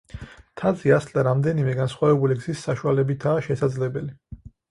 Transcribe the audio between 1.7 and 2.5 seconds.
განსხვავებული